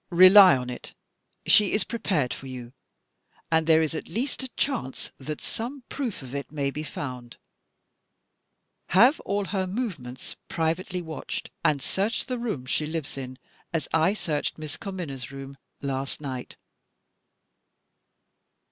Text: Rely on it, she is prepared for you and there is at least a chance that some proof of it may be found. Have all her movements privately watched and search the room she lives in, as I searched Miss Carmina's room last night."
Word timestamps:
Rely 0.09 0.57
on 0.57 0.71
it, 0.71 0.95
she 1.45 1.73
is 1.73 1.83
prepared 1.83 2.33
for 2.33 2.47
you 2.47 2.73
and 3.51 3.67
there 3.67 3.83
is 3.83 3.93
at 3.93 4.07
least 4.07 4.41
a 4.41 4.47
chance 4.57 5.11
that 5.19 5.39
some 5.39 5.83
proof 5.89 6.23
of 6.23 6.33
it 6.33 6.51
may 6.51 6.71
be 6.71 6.81
found. 6.81 7.37
Have 8.87 9.19
all 9.19 9.45
her 9.45 9.67
movements 9.67 10.35
privately 10.49 11.03
watched 11.03 11.51
and 11.63 11.83
search 11.83 12.25
the 12.25 12.39
room 12.39 12.65
she 12.65 12.87
lives 12.87 13.15
in, 13.15 13.37
as 13.73 13.87
I 13.93 14.15
searched 14.15 14.57
Miss 14.57 14.75
Carmina's 14.75 15.29
room 15.31 15.55
last 15.83 16.19
night." 16.19 16.57